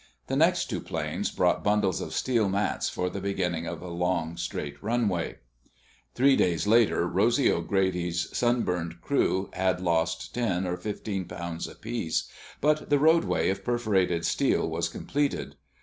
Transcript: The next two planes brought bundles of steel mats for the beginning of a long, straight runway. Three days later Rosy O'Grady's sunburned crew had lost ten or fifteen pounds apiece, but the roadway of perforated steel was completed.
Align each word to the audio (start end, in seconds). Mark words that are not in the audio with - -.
The 0.25 0.35
next 0.35 0.67
two 0.67 0.81
planes 0.81 1.29
brought 1.29 1.63
bundles 1.63 2.01
of 2.01 2.11
steel 2.11 2.49
mats 2.49 2.89
for 2.89 3.07
the 3.07 3.21
beginning 3.21 3.67
of 3.67 3.83
a 3.83 3.87
long, 3.87 4.35
straight 4.35 4.81
runway. 4.81 5.37
Three 6.15 6.35
days 6.35 6.65
later 6.65 7.05
Rosy 7.07 7.51
O'Grady's 7.51 8.35
sunburned 8.35 8.99
crew 9.01 9.51
had 9.53 9.79
lost 9.79 10.33
ten 10.33 10.65
or 10.65 10.75
fifteen 10.75 11.25
pounds 11.25 11.67
apiece, 11.67 12.31
but 12.61 12.89
the 12.89 12.97
roadway 12.97 13.49
of 13.51 13.63
perforated 13.63 14.25
steel 14.25 14.67
was 14.67 14.89
completed. 14.89 15.55